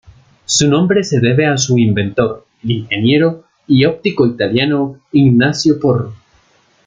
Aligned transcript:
Su 0.45 0.67
nombre 0.67 1.03
se 1.03 1.19
debe 1.19 1.45
a 1.45 1.59
su 1.59 1.77
inventor, 1.77 2.47
el 2.63 2.71
ingeniero 2.71 3.43
y 3.67 3.85
óptico 3.85 4.25
italiano 4.25 4.97
Ignazio 5.11 5.79
Porro. 5.79 6.11